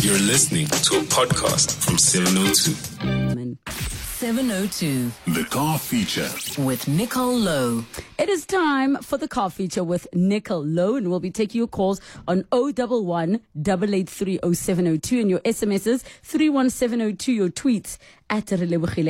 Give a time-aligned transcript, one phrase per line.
[0.00, 2.72] You're listening to a podcast from 702.
[4.18, 6.28] 702 The car feature.
[6.64, 7.84] with Nicol Louw.
[8.18, 11.68] It is time for the car feature with Nicol Louw, and we'll be taking your
[11.68, 17.98] calls on 011 883 0702 and your SMSs 31702, your tweets
[18.30, 18.52] at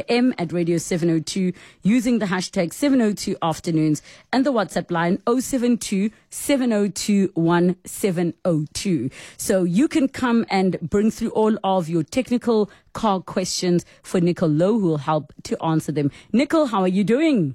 [0.09, 7.31] M at Radio 702 using the hashtag 702 afternoons and the WhatsApp line 072 702
[7.35, 9.11] 1702.
[9.37, 14.49] So you can come and bring through all of your technical car questions for Nicol
[14.49, 16.11] Louw, who will help to answer them.
[16.33, 17.55] Nicole, how are you doing?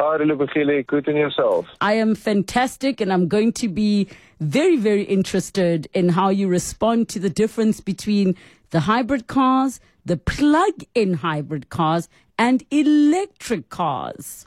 [0.00, 0.84] Hi, Relebogile.
[0.88, 1.66] Good in yourself.
[1.80, 4.08] I am fantastic, and I'm going to be
[4.40, 8.34] very, very interested in how you respond to the difference between
[8.70, 12.08] the hybrid cars, the plug in hybrid cars,
[12.38, 14.46] and electric cars.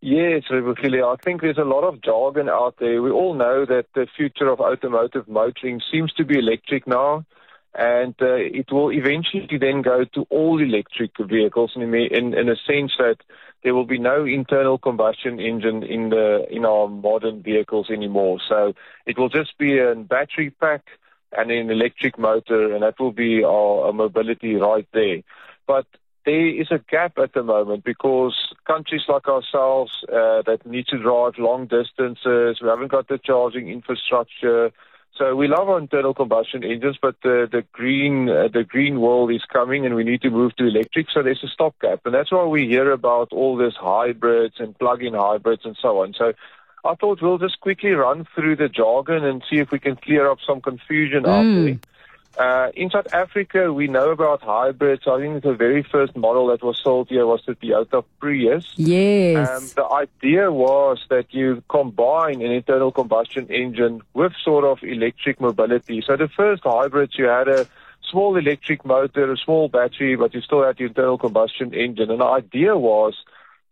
[0.00, 1.12] Yes, Relebogile.
[1.12, 3.02] I think there's a lot of jargon out there.
[3.02, 7.24] We all know that the future of automotive motoring seems to be electric now.
[7.74, 12.56] And uh, it will eventually then go to all electric vehicles in, in, in a
[12.66, 13.18] sense that
[13.62, 18.38] there will be no internal combustion engine in the in our modern vehicles anymore.
[18.48, 18.72] So
[19.04, 20.84] it will just be a battery pack
[21.36, 25.22] and an electric motor, and that will be our, our mobility right there.
[25.66, 25.86] But
[26.24, 28.34] there is a gap at the moment because
[28.66, 33.68] countries like ourselves uh, that need to drive long distances, we haven't got the charging
[33.68, 34.70] infrastructure.
[35.16, 39.32] So we love our internal combustion engines, but the the green uh, the green world
[39.32, 41.06] is coming, and we need to move to electric.
[41.10, 45.14] So there's a stopgap, and that's why we hear about all this hybrids and plug-in
[45.14, 46.14] hybrids and so on.
[46.16, 46.34] So
[46.84, 50.30] I thought we'll just quickly run through the jargon and see if we can clear
[50.30, 51.78] up some confusion out there.
[52.38, 55.02] Uh, in South Africa, we know about hybrids.
[55.08, 58.64] I think the very first model that was sold here was the Toyota Prius.
[58.76, 59.48] Yes.
[59.48, 65.40] Um, the idea was that you combine an internal combustion engine with sort of electric
[65.40, 66.00] mobility.
[66.06, 67.66] So the first hybrids, you had a
[68.08, 72.08] small electric motor, a small battery, but you still had the internal combustion engine.
[72.08, 73.16] And the idea was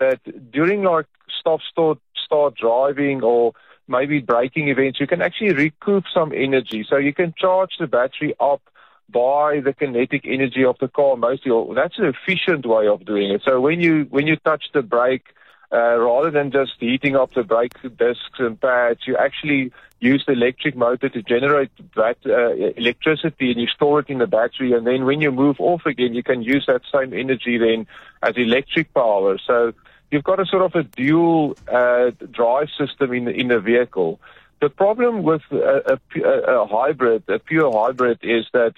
[0.00, 0.18] that
[0.50, 1.06] during like
[1.38, 3.52] stop, start, start driving or
[3.88, 6.84] maybe braking events, you can actually recoup some energy.
[6.88, 8.62] So you can charge the battery up
[9.08, 11.52] by the kinetic energy of the car mostly.
[11.74, 13.42] That's an efficient way of doing it.
[13.44, 15.26] So when you when you touch the brake,
[15.72, 20.32] uh, rather than just heating up the brake discs and pads, you actually use the
[20.32, 24.72] electric motor to generate that uh, electricity and you store it in the battery.
[24.72, 27.86] And then when you move off again, you can use that same energy then
[28.22, 29.38] as electric power.
[29.46, 29.72] So
[30.10, 34.20] you've got a sort of a dual uh, drive system in the, in the vehicle.
[34.60, 38.74] The problem with a, a, a hybrid, a pure hybrid, is that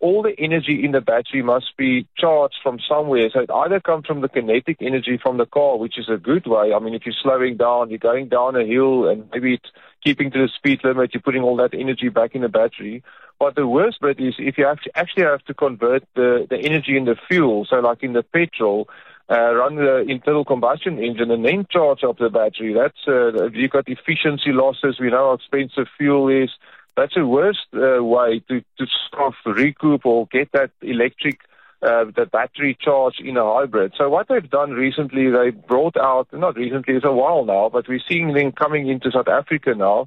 [0.00, 3.28] all the energy in the battery must be charged from somewhere.
[3.30, 6.46] So it either comes from the kinetic energy from the car, which is a good
[6.46, 6.72] way.
[6.72, 9.70] I mean, if you're slowing down, you're going down a hill and maybe it's
[10.02, 13.02] keeping to the speed limit, you're putting all that energy back in the battery.
[13.38, 17.04] But the worst bit is if you actually have to convert the, the energy in
[17.04, 17.66] the fuel.
[17.68, 18.88] So like in the petrol,
[19.30, 22.74] uh, run the internal combustion engine and then charge up the battery.
[22.74, 24.98] That's uh, you've got efficiency losses.
[24.98, 26.50] We know how expensive fuel is.
[26.96, 31.38] That's the worst uh, way to to sort of recoup or get that electric
[31.82, 33.92] uh, the battery charge in a hybrid.
[33.96, 37.88] So what they've done recently, they brought out not recently, it's a while now, but
[37.88, 40.06] we're seeing them coming into South Africa now,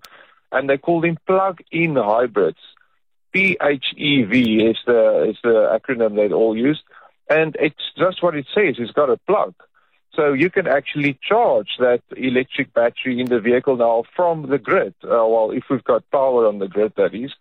[0.51, 2.59] and they call them plug-in hybrids.
[3.34, 6.84] PHEV is the is the acronym they all use.
[7.33, 8.75] And it's just what it says.
[8.77, 9.53] It's got a plug.
[10.16, 14.94] So you can actually charge that electric battery in the vehicle now from the grid.
[15.03, 17.31] Uh, well, if we've got power on the grid, that is.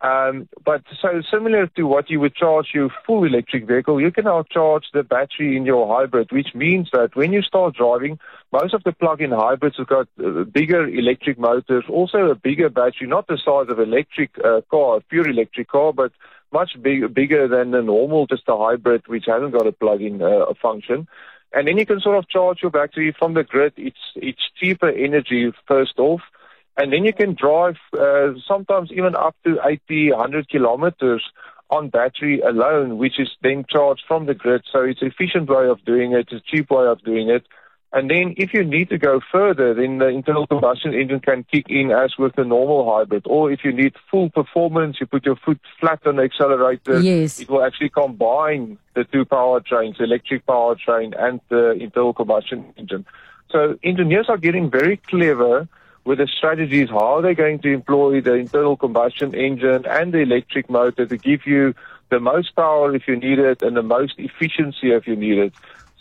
[0.00, 4.24] Um, but so similar to what you would charge your full electric vehicle, you can
[4.24, 8.18] now charge the battery in your hybrid, which means that when you start driving,
[8.52, 13.06] most of the plug-in hybrids have got uh, bigger electric motors, also a bigger battery,
[13.06, 16.12] not the size of electric uh, car, pure electric car, but
[16.54, 20.46] much big, bigger than the normal, just a hybrid, which hasn't got a plug-in uh,
[20.62, 21.06] function.
[21.52, 23.74] And then you can sort of charge your battery from the grid.
[23.76, 26.22] It's it's cheaper energy first off,
[26.76, 31.22] and then you can drive uh, sometimes even up to 80, 100 kilometers
[31.70, 34.62] on battery alone, which is then charged from the grid.
[34.72, 36.28] So it's an efficient way of doing it.
[36.30, 37.44] It's a cheap way of doing it.
[37.94, 41.66] And then if you need to go further, then the internal combustion engine can kick
[41.68, 43.22] in as with the normal hybrid.
[43.24, 46.98] Or if you need full performance, you put your foot flat on the accelerator.
[46.98, 47.38] Yes.
[47.38, 53.06] It will actually combine the two powertrains, the electric powertrain and the internal combustion engine.
[53.50, 55.68] So engineers are getting very clever
[56.04, 60.68] with the strategies how they're going to employ the internal combustion engine and the electric
[60.68, 61.74] motor to give you
[62.10, 65.52] the most power if you need it and the most efficiency if you need it.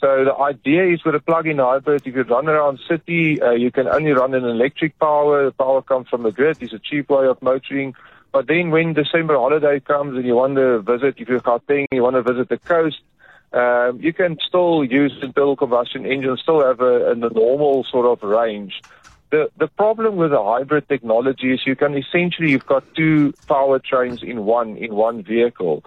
[0.03, 3.71] So the idea is with a plug-in hybrid, if you run around city, uh, you
[3.71, 5.45] can only run an electric power.
[5.45, 6.57] The power comes from the grid.
[6.59, 7.95] It's a cheap way of motoring.
[8.33, 12.03] But then when December holiday comes and you want to visit, if you're Gauteng, you
[12.03, 12.99] want to visit the coast,
[13.53, 18.05] um, you can still use the internal combustion engines, still have a, a normal sort
[18.05, 18.81] of range.
[19.29, 24.21] The, the problem with the hybrid technology is you can essentially, you've got two powertrains
[24.21, 25.85] in one, in one vehicle.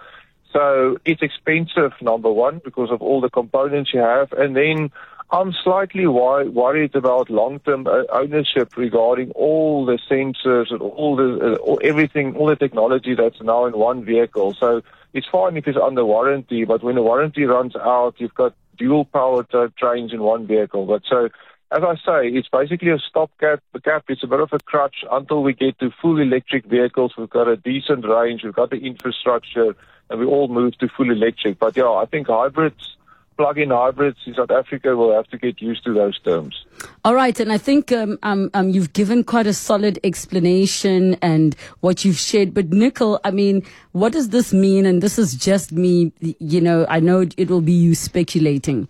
[0.57, 4.33] So it's expensive, number one, because of all the components you have.
[4.33, 4.89] And then
[5.29, 11.29] I'm slightly wor- worried about long-term uh, ownership regarding all the sensors and all the
[11.45, 14.55] uh, all, everything, all the technology that's now in one vehicle.
[14.59, 14.81] So
[15.13, 19.05] it's fine if it's under warranty, but when the warranty runs out, you've got dual
[19.05, 19.45] power
[19.77, 20.87] trains in one vehicle.
[20.87, 21.29] But so,
[21.71, 23.61] as I say, it's basically a stopgap.
[23.83, 24.05] Cap.
[24.09, 27.13] It's a bit of a crutch until we get to full electric vehicles.
[27.15, 28.43] We've got a decent range.
[28.43, 29.75] We've got the infrastructure,
[30.09, 31.59] and we all move to full electric.
[31.59, 32.97] But yeah, I think hybrids
[33.37, 36.65] plug-in hybrids in South Africa will have to get used to those terms.
[37.05, 41.55] All right, and I think um, um, um, you've given quite a solid explanation and
[41.79, 42.53] what you've shared.
[42.53, 44.85] But Nicol, I mean, what does this mean?
[44.85, 48.87] And this is just me, you know, I know it will be you speculating.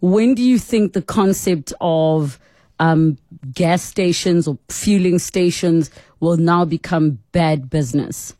[0.00, 2.38] When do you think the concept of
[2.80, 3.16] um,
[3.52, 5.90] gas stations or fueling stations
[6.20, 8.34] will now become bad business?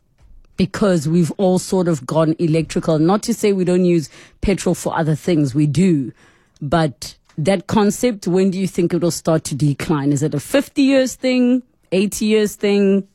[0.58, 2.98] Because we've all sort of gone electrical.
[2.98, 4.10] Not to say we don't use
[4.42, 6.12] petrol for other things, we do.
[6.60, 10.12] But that concept, when do you think it will start to decline?
[10.12, 11.62] Is it a 50 years thing,
[11.92, 13.08] 80 years thing?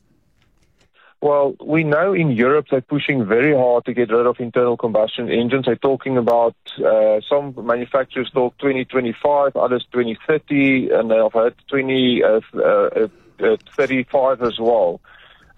[1.20, 5.30] Well, we know in Europe they're pushing very hard to get rid of internal combustion
[5.30, 5.66] engines.
[5.66, 14.30] They're talking about uh, some manufacturers talk 2025, others 2030, and I've heard 2035 uh,
[14.30, 15.00] uh, uh as well.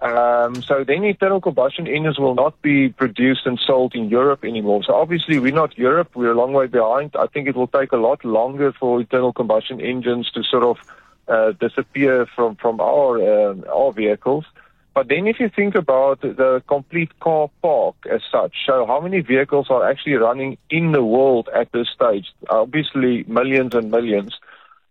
[0.00, 4.82] Um, so then internal combustion engines will not be produced and sold in Europe anymore.
[4.84, 7.16] So obviously we're not Europe, we're a long way behind.
[7.18, 10.76] I think it will take a lot longer for internal combustion engines to sort of
[11.28, 14.44] uh, disappear from, from our, uh, our vehicles.
[14.94, 19.20] But then if you think about the complete car park as such, so how many
[19.20, 22.32] vehicles are actually running in the world at this stage?
[22.48, 24.38] Obviously millions and millions.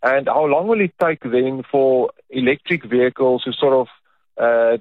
[0.04, 3.88] And how long will it take then for electric vehicles to sort of
[4.38, 4.78] uh,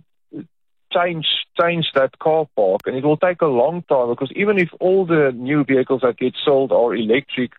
[0.94, 1.26] change
[1.60, 5.04] change that car park, and it will take a long time because even if all
[5.06, 7.52] the new vehicles that get sold are electric,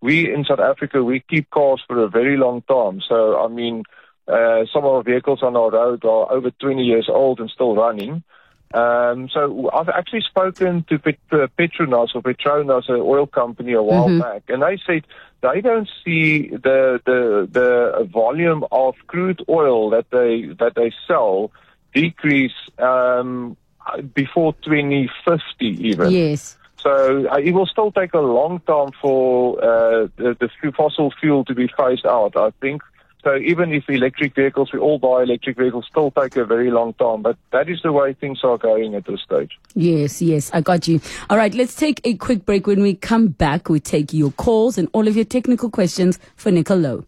[0.00, 3.00] we in South Africa we keep cars for a very long time.
[3.08, 3.84] So I mean,
[4.28, 7.74] uh, some of our vehicles on our road are over 20 years old and still
[7.74, 8.22] running.
[8.74, 13.82] Um, so I've actually spoken to Pet- uh, Petronas or Petronas, an oil company, a
[13.82, 14.20] while mm-hmm.
[14.20, 15.04] back, and they said
[15.42, 21.50] they don't see the the the volume of crude oil that they that they sell
[21.94, 23.56] decrease um,
[24.14, 26.10] before 2050 even.
[26.10, 26.56] Yes.
[26.78, 31.44] So uh, it will still take a long time for uh, the, the fossil fuel
[31.44, 32.82] to be phased out, I think.
[33.22, 36.92] So even if electric vehicles, we all buy electric vehicles, still take a very long
[36.94, 37.22] time.
[37.22, 39.60] But that is the way things are going at this stage.
[39.74, 41.00] Yes, yes, I got you.
[41.30, 42.66] All right, let's take a quick break.
[42.66, 46.50] When we come back, we take your calls and all of your technical questions for
[46.50, 47.04] Nicol Louw.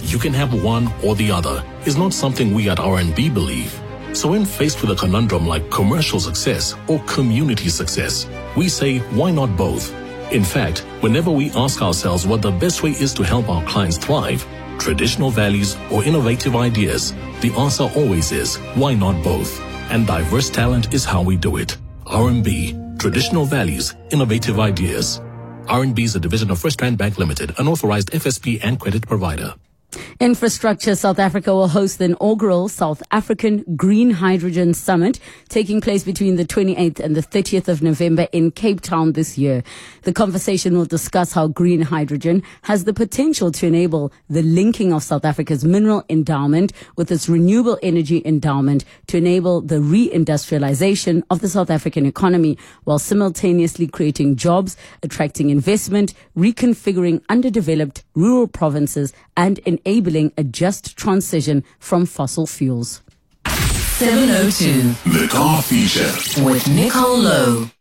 [0.00, 1.64] You can have one or the other.
[1.86, 3.81] Is not something we at RMB believe.
[4.12, 8.26] So when faced with a conundrum like commercial success or community success,
[8.56, 9.92] we say, why not both?
[10.32, 13.96] In fact, whenever we ask ourselves what the best way is to help our clients
[13.96, 14.46] thrive,
[14.78, 19.60] traditional values or innovative ideas, the answer always is, why not both?
[19.90, 21.76] And diverse talent is how we do it.
[22.04, 25.20] RMB, traditional values, innovative ideas.
[25.64, 29.54] RMB is a division of FirstRand Bank Limited, an authorized FSP and credit provider.
[30.20, 35.18] Infrastructure South Africa will host the inaugural South African Green Hydrogen Summit
[35.48, 39.62] taking place between the 28th and the 30th of November in Cape Town this year.
[40.02, 45.02] The conversation will discuss how green hydrogen has the potential to enable the linking of
[45.02, 51.48] South Africa's mineral endowment with its renewable energy endowment to enable the reindustrialization of the
[51.48, 60.32] South African economy while simultaneously creating jobs, attracting investment, reconfiguring underdeveloped rural provinces and enabling
[60.36, 63.02] a just transition from fossil fuels.
[63.46, 65.10] 702.
[65.10, 66.10] The Car Feature.
[66.44, 67.72] With Nicol Louw.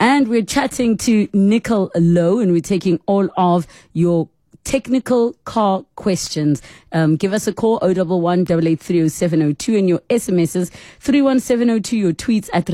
[0.00, 4.28] And we're chatting to Nicol Louw and we're taking all of your
[4.68, 6.60] technical car questions.
[6.92, 10.70] Um, give us a call, 011 883 and your SMSs,
[11.00, 12.68] 31702, your tweets at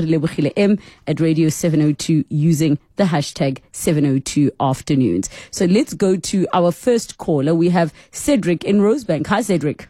[0.57, 5.29] M at Radio 702 using the hashtag 702 afternoons.
[5.51, 7.55] So let's go to our first caller.
[7.55, 9.27] We have Cedric in Rosebank.
[9.27, 9.87] Hi, Cedric.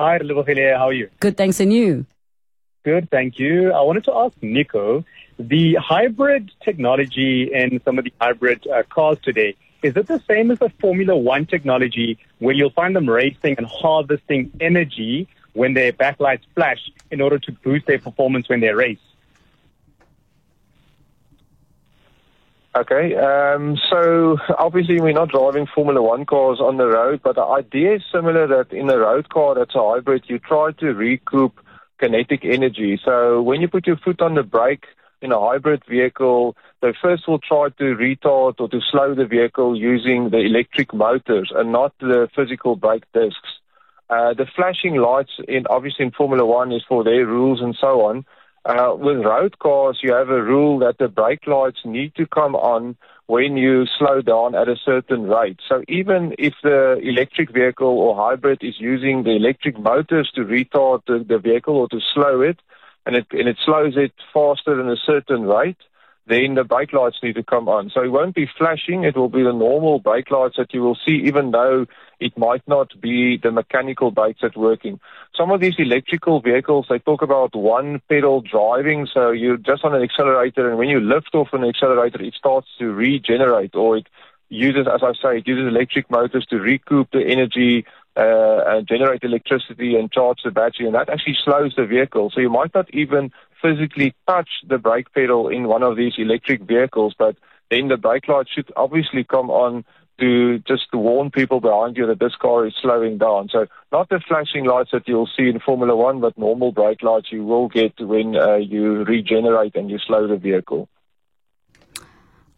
[0.00, 0.76] Hi, Relebogile.
[0.76, 1.08] How are you?
[1.20, 1.60] Good, thanks.
[1.60, 2.04] And you?
[2.84, 3.72] Good, thank you.
[3.72, 5.04] I wanted to ask Nico,
[5.38, 9.54] the hybrid technology in some of the hybrid uh, cars today,
[9.86, 13.66] is it the same as the Formula One technology where you'll find them racing and
[13.66, 18.98] harvesting energy, when their backlights flash in order to boost their performance when they race?
[22.76, 27.42] Okay, um, so obviously we're not driving Formula One cars on the road, but the
[27.42, 31.58] idea is similar that in a road car that's a hybrid, you try to recoup
[31.98, 33.00] kinetic energy.
[33.02, 34.84] So when you put your foot on the brake
[35.22, 39.76] in a hybrid vehicle, they first will try to retard or to slow the vehicle
[39.76, 43.48] using the electric motors and not the physical brake discs.
[44.08, 48.02] Uh, the flashing lights in obviously in Formula One is for their rules and so
[48.02, 48.24] on.
[48.64, 52.54] Uh, with road cars, you have a rule that the brake lights need to come
[52.54, 55.58] on when you slow down at a certain rate.
[55.68, 61.02] So even if the electric vehicle or hybrid is using the electric motors to retard
[61.06, 62.58] the, the vehicle or to slow it,
[63.04, 65.78] and it, and it slows it faster than a certain rate,
[66.26, 67.90] then the brake lights need to come on.
[67.90, 70.98] So it won't be flashing, it will be the normal brake lights that you will
[71.06, 71.86] see even though
[72.18, 74.98] it might not be the mechanical brakes that working.
[75.36, 79.94] Some of these electrical vehicles, they talk about one pedal driving, so you're just on
[79.94, 84.08] an accelerator and when you lift off an accelerator, it starts to regenerate or it
[84.48, 87.84] uses, as I say, it uses electric motors to recoup the energy
[88.16, 92.30] uh, generate electricity and charge the battery, and that actually slows the vehicle.
[92.32, 93.30] So you might not even
[93.60, 97.36] physically touch the brake pedal in one of these electric vehicles, but
[97.70, 99.84] then the brake light should obviously come on
[100.18, 103.48] to just warn people behind you that this car is slowing down.
[103.50, 107.28] So not the flashing lights that you'll see in Formula One, but normal brake lights
[107.30, 110.88] you will get when uh, you regenerate and you slow the vehicle.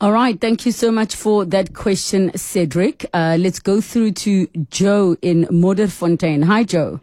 [0.01, 0.41] All right.
[0.41, 3.05] Thank you so much for that question, Cedric.
[3.13, 6.45] Uh, let's go through to Joe in Modderfontein.
[6.45, 7.01] Hi, Joe.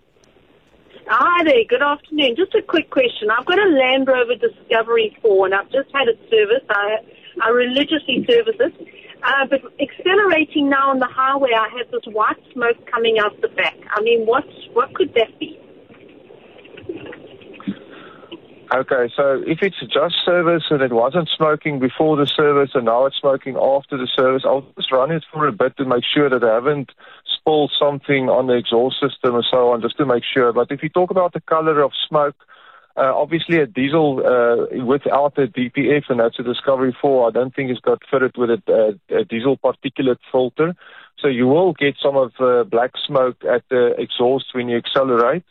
[1.08, 1.66] Hi there.
[1.68, 2.38] Good afternoon.
[2.38, 3.30] Just a quick question.
[3.30, 6.66] I've got a Land Rover Discovery 4 and I've just had it serviced.
[6.70, 7.00] I,
[7.44, 8.74] I religiously service it.
[9.22, 13.50] Uh, but accelerating now on the highway, I have this white smoke coming out the
[13.50, 13.76] back.
[13.92, 15.60] I mean, what, what could that be?
[18.74, 23.06] Okay, so if it's just service and it wasn't smoking before the service and now
[23.06, 26.30] it's smoking after the service, I'll just run it for a bit to make sure
[26.30, 26.92] that I haven't
[27.26, 30.52] spilled something on the exhaust system and so on, just to make sure.
[30.52, 32.36] But if you talk about the color of smoke,
[32.98, 37.54] uh, obviously a diesel uh, without a DPF, and that's a Discovery 4, I don't
[37.54, 40.76] think it's got fitted with a, a, a diesel particulate filter.
[41.20, 45.44] So you will get some of uh, black smoke at the exhaust when you accelerate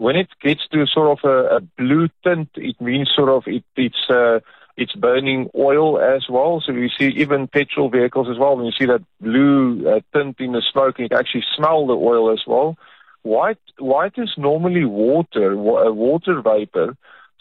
[0.00, 3.64] when it gets to sort of a, a blue tint, it means sort of it,
[3.76, 4.40] it's uh,
[4.74, 6.62] it's burning oil as well.
[6.64, 8.56] So you see even petrol vehicles as well.
[8.56, 11.92] When you see that blue uh, tint in the smoke, you can actually smell the
[11.92, 12.78] oil as well.
[13.22, 16.96] White white is normally water, wa- water vapor.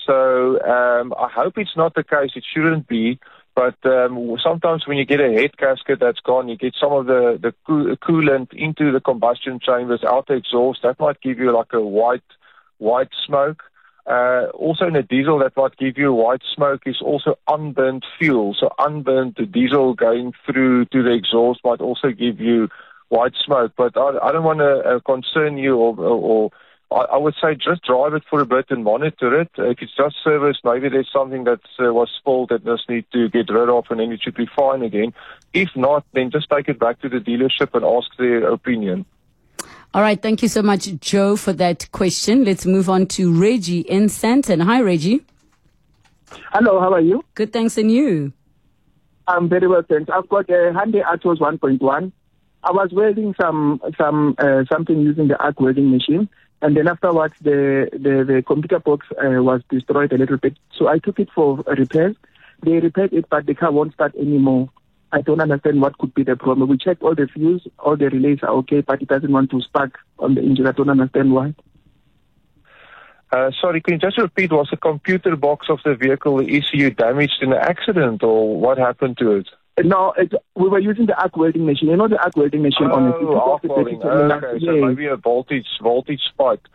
[0.06, 2.32] So um, I hope it's not the case.
[2.36, 3.20] It shouldn't be.
[3.56, 7.06] But um, sometimes when you get a head gasket that's gone, you get some of
[7.06, 7.54] the, the
[8.06, 10.80] coolant into the combustion chambers out the exhaust.
[10.84, 12.22] That might give you like a white
[12.80, 13.64] white smoke.
[14.08, 18.56] Uh, also in a diesel that might give you white smoke is also unburnt fuel.
[18.60, 22.70] So unburnt diesel going through to the exhaust might also give you
[23.10, 23.74] white smoke.
[23.78, 26.52] But I, I don't want to uh, concern you or, or,
[26.92, 29.52] I would say just drive it for a bit and monitor it.
[29.60, 33.30] If it's just service, maybe there's something that uh, was spilled that just need to
[33.30, 35.14] get rid of and then it should be fine again.
[35.54, 39.06] If not, then just take it back to the dealership and ask their opinion.
[39.94, 40.22] All right.
[40.22, 42.44] Thank you so much, Joe, for that question.
[42.44, 44.62] Let's move on to Reggie in Sandton.
[44.62, 45.26] Hi, Reggie.
[46.52, 47.24] Hello, how are you?
[47.34, 47.78] Good, thanks.
[47.78, 48.32] And you?
[49.28, 50.10] I'm very well, thanks.
[50.14, 52.12] I've got a Hyundai Atos 1.1.
[52.64, 56.28] I was welding some some uh, something using the arc welding machine,
[56.62, 60.58] and then afterwards the the, the computer box uh, was destroyed a little bit.
[60.76, 62.16] So I took it for repairs.
[62.62, 64.70] They repaired it, but the car won't start anymore.
[65.12, 66.70] I don't understand what could be the problem.
[66.70, 69.62] We checked all the fuels, all the relays are okay, but it doesn't want to
[69.62, 70.68] spark on the engine.
[70.68, 71.56] I don't understand why.
[73.32, 74.52] Uh, sorry, can you just repeat?
[74.52, 78.78] Was the computer box of the vehicle, the ECU, damaged in an accident, or what
[78.78, 79.48] happened to it?
[79.84, 81.90] No, it, we were using the arc welding machine.
[81.90, 83.16] You know the arc welding machine oh, on it.
[83.20, 84.02] Oh, arc welding.
[84.02, 86.66] Okay, so maybe a voltage voltage spike.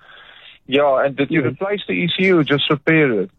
[0.66, 3.30] Yeah, and did you replace the ECU or just repair it?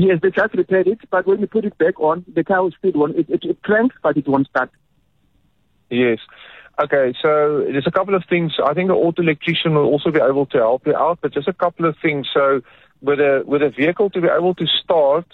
[0.00, 2.70] Yes, they just repaired it, but when you put it back on, the car will
[2.70, 3.14] still on.
[3.18, 4.70] It, it, it cranks, but it won't start.
[5.90, 6.20] Yes.
[6.82, 8.54] Okay, so there's a couple of things.
[8.64, 11.48] I think the auto electrician will also be able to help you out, but just
[11.48, 12.26] a couple of things.
[12.32, 12.62] So
[13.02, 15.26] with a with a vehicle to be able to start,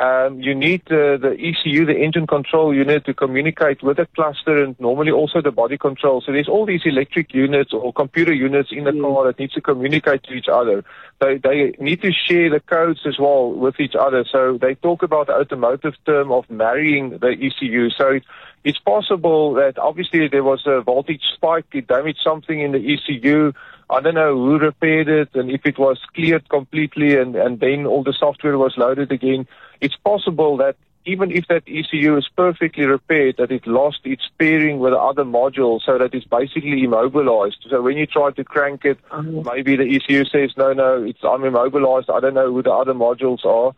[0.00, 4.62] um, you need the, the ECU, the engine control unit, to communicate with the cluster
[4.62, 6.20] and normally also the body control.
[6.20, 9.02] So there's all these electric units or computer units in the mm.
[9.02, 10.84] car that needs to communicate to each other.
[11.20, 14.24] They, they need to share the codes as well with each other.
[14.30, 17.90] So they talk about the automotive term of marrying the ECU.
[17.90, 18.20] So
[18.62, 23.52] it's possible that obviously there was a voltage spike, it damaged something in the ECU,
[23.90, 27.86] I don't know who repaired it and if it was cleared completely and, and then
[27.86, 29.46] all the software was loaded again.
[29.80, 30.76] It's possible that
[31.06, 35.24] even if that ECU is perfectly repaired, that it lost its pairing with the other
[35.24, 37.66] modules so that it's basically immobilized.
[37.70, 39.42] So when you try to crank it, Uh-huh.
[39.54, 42.10] maybe the ECU says, no, no, it's I'm immobilized.
[42.10, 43.72] I don't know who the other modules are.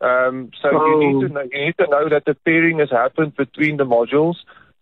[0.00, 0.98] Um, so you Oh.
[1.00, 4.36] need to know, you need to know that the pairing has happened between the modules.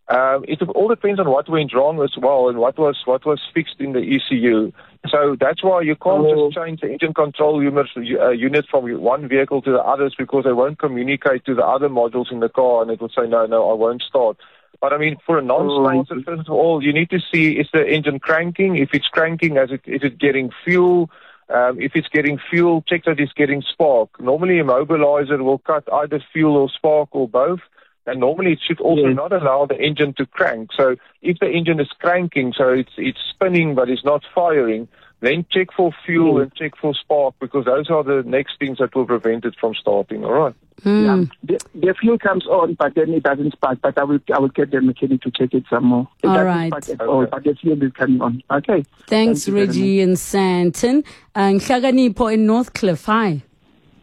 [0.09, 3.41] Um, it all depends on what went wrong as well and what was what was
[3.55, 4.71] fixed in the ECU.
[5.09, 6.51] So that's why you can't Oh.
[6.51, 10.45] just change the engine control unit, uh, unit from one vehicle to the others because
[10.45, 13.47] they won't communicate to the other modules in the car and it will say no,
[13.47, 14.37] no, I won't start.
[14.81, 17.69] But I mean, for a non-starter, Oh, first of all, you need to see is
[17.73, 18.77] the engine cranking.
[18.77, 21.09] If it's cranking, is it is it getting fuel?
[21.49, 24.09] Um, if it's getting fuel, check that it's getting spark.
[24.21, 27.61] Normally, immobilizer will cut either fuel or spark or both.
[28.07, 29.17] And normally, it should also Yes.
[29.17, 30.71] not allow the engine to crank.
[30.77, 34.89] So if the engine is cranking, so it's it's spinning but it's not firing,
[35.21, 36.43] then check for fuel Yes.
[36.43, 39.75] and check for spark because those are the next things that will prevent it from
[39.75, 40.23] starting.
[40.25, 40.55] All right.
[40.83, 41.05] Mm.
[41.07, 41.25] Yeah.
[41.49, 41.57] The,
[41.87, 43.79] the fuel comes on, but then it doesn't spark.
[43.81, 46.07] But I will I will get the mechanic to check it some more.
[46.23, 46.69] It All doesn't right.
[46.85, 47.31] spark at all, Okay.
[47.31, 48.43] but the fuel is coming on.
[48.51, 48.85] Okay.
[49.07, 51.07] Thanks, Thank you very Reggie uh, in Sandton.
[51.35, 53.07] And Shaganipo in Northcliffe.
[53.07, 53.43] Hi.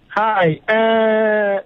[0.10, 0.60] Hi.
[0.68, 1.62] Uh,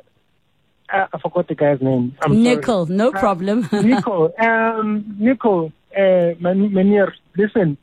[0.92, 2.15] uh, I forgot the guy's name.
[2.22, 2.56] I'm sorry.
[2.56, 3.68] Nickel, no problem.
[3.72, 4.34] Nico.
[4.38, 7.77] Um, Nico, uh, Man- Manier, listen.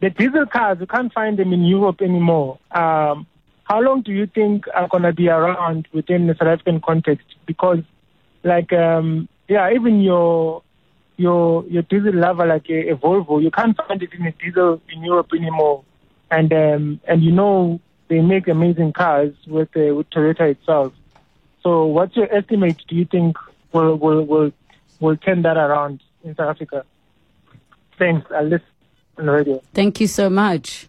[0.00, 2.58] The diesel cars, you can't find them in Europe anymore.
[2.70, 3.26] Um,
[3.64, 7.26] how long do you think are going to be around within the South African context?
[7.46, 7.80] Because,
[8.44, 10.62] like, um, yeah, even your
[11.16, 14.80] your your diesel lover, like a, a Volvo, you can't find it in a diesel
[14.92, 15.82] in Europe anymore.
[16.30, 20.92] And um, and you know they make amazing cars with uh, with Toyota itself.
[21.66, 22.80] So, what's your estimate?
[22.86, 23.36] Do you think
[23.72, 24.52] will will will
[25.00, 26.84] will turn that around in South Africa?
[27.98, 28.24] Thanks.
[28.30, 28.68] I'll listen
[29.18, 29.60] on the radio.
[29.74, 30.86] Thank you so much.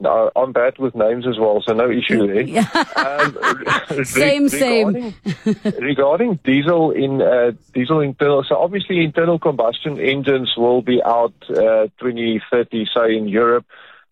[0.00, 2.64] No, I'm bad with names as well, so no issue there.
[2.96, 3.38] Um,
[3.90, 5.14] re- Same, same.
[5.34, 11.34] regarding, regarding diesel in uh, diesel internal, so obviously internal combustion engines will be out
[11.50, 13.66] uh, 2030, say in Europe.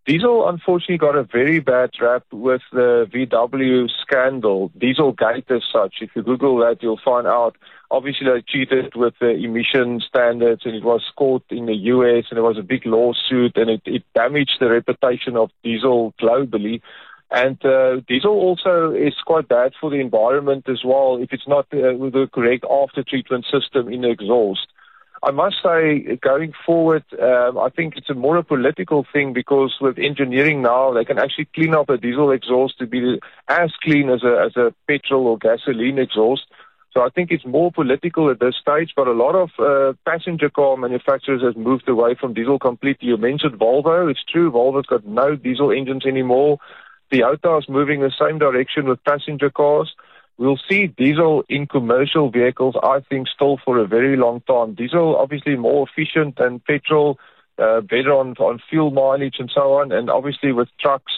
[0.07, 5.97] Diesel unfortunately got a very bad rap with the VW scandal, Dieselgate as such.
[6.03, 7.57] If you Google that, you'll find out.
[7.91, 12.37] Obviously, they cheated with the emission standards, and it was caught in the US, and
[12.37, 16.83] there was a big lawsuit, and it, it damaged the reputation of diesel globally.
[17.31, 21.67] And uh, diesel also is quite bad for the environment as well if it's not
[21.73, 24.67] uh, with the correct after treatment system in the exhaust.
[25.27, 29.75] I must say, going forward, um, I think it's a more a political thing because
[29.81, 34.11] with engineering now, they can actually clean up a diesel exhaust to be as clean
[34.11, 36.43] as a as a petrol or gasoline exhaust.
[36.93, 40.51] So I think it's more political at this stage, but a lot of uh, passenger
[40.51, 43.09] car manufacturers have moved away from diesel completely.
[43.09, 44.11] You mentioned Volvo.
[44.11, 46.59] It's true, Volvo's got no diesel engines anymore.
[47.11, 49.93] Toyota is moving the same direction with passenger cars.
[50.37, 54.75] We'll see diesel in commercial vehicles, I think, still for a very long time.
[54.75, 57.19] Diesel, obviously, more efficient than petrol,
[57.57, 59.93] uh, better on, on fuel mileage and so on.
[59.93, 61.13] And obviously, with trucks,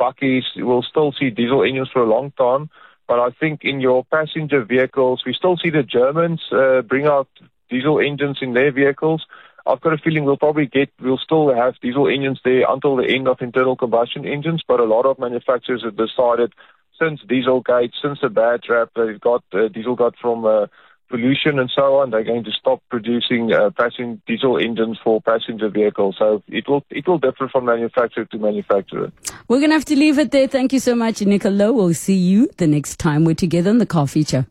[0.00, 2.70] bakkies, we'll still see diesel engines for a long time.
[3.08, 7.28] But I think in your passenger vehicles, we still see the Germans uh, bring out
[7.68, 9.26] diesel engines in their vehicles.
[9.66, 13.08] I've got a feeling we'll probably get, we'll still have diesel engines there until the
[13.08, 16.52] end of internal combustion engines, but a lot of manufacturers have decided
[17.00, 20.66] since Dieselgate, since the bad rap it got, uh, diesel got from uh,
[21.08, 25.68] pollution and so on, they're going to stop producing uh, passenger diesel engines for passenger
[25.68, 26.16] vehicles.
[26.18, 29.10] So it will it will differ from manufacturer to manufacturer.
[29.48, 30.46] We're going to have to leave it there.
[30.46, 31.72] Thank you so much, Nicolo.
[31.72, 34.46] We'll see you the next time we're together on the car feature.